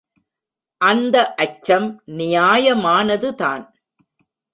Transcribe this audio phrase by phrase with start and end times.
[0.77, 2.01] அந்த அச்சம்
[2.07, 3.63] நியாயமானதுதான்.